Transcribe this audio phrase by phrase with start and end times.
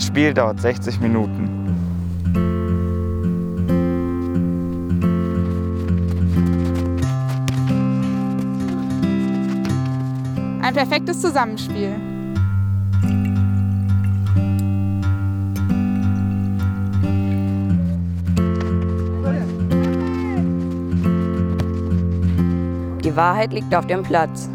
[0.00, 1.62] Spiel dauert 60 Minuten.
[10.62, 11.94] Ein perfektes Zusammenspiel.
[23.04, 24.48] Die Wahrheit liegt auf dem Platz.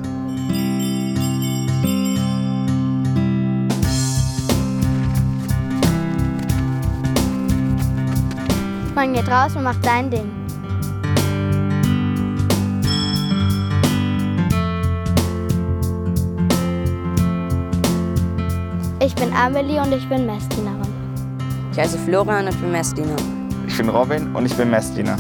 [8.98, 10.28] Man geht raus und macht sein Ding.
[19.00, 20.82] Ich bin Amelie und ich bin Messdienerin.
[21.72, 23.16] Ich heiße Florian und bin Messdiener.
[23.68, 25.16] Ich bin Robin und ich bin Messdiener.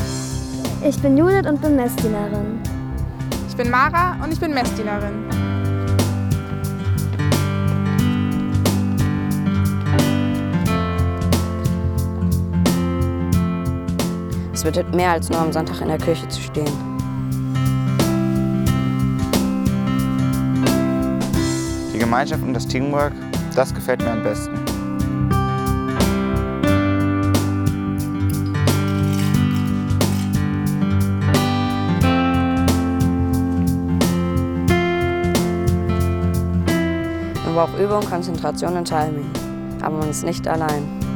[0.84, 2.60] Ich bin Judith und bin Messdienerin.
[3.48, 5.37] Ich bin Mara und ich bin Messdienerin.
[14.58, 16.66] Es bedeutet mehr als nur am Sonntag in der Kirche zu stehen.
[21.94, 23.14] Die Gemeinschaft und das Teamwork,
[23.54, 24.56] das gefällt mir am besten.
[37.46, 39.30] Man braucht Übung, Konzentration und Timing.
[39.84, 41.07] Aber man ist nicht allein.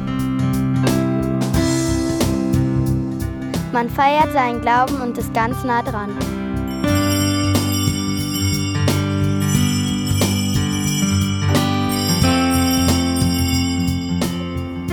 [3.72, 6.10] Man feiert seinen Glauben und ist ganz nah dran.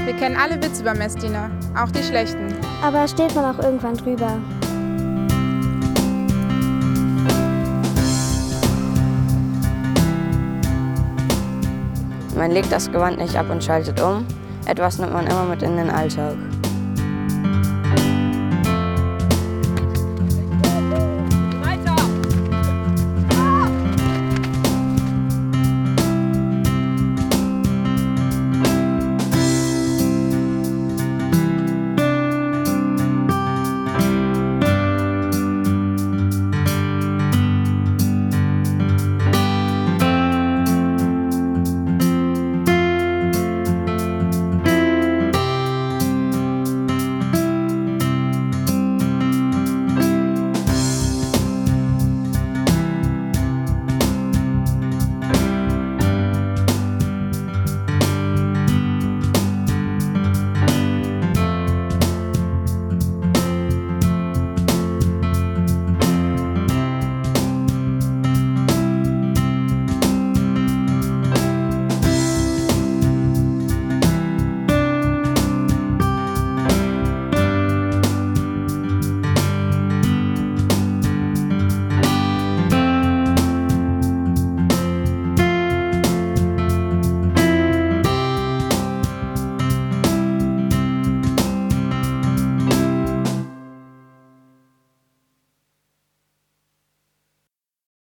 [0.06, 2.56] Wir kennen alle Witze über Messdiener, auch die schlechten.
[2.82, 4.38] Aber steht man auch irgendwann drüber.
[12.38, 14.26] Man legt das Gewand nicht ab und schaltet um.
[14.66, 16.36] Etwas nimmt man immer mit in den Alltag.